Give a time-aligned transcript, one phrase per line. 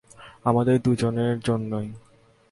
[0.43, 1.87] আমাদের দুজনের জন্যেই।